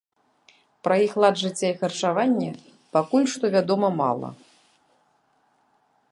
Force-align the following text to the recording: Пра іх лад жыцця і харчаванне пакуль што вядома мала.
Пра 0.85 0.95
іх 1.07 1.11
лад 1.23 1.35
жыцця 1.41 1.67
і 1.73 1.75
харчаванне 1.81 2.47
пакуль 2.97 3.27
што 3.33 3.45
вядома 3.57 3.87
мала. 3.97 4.35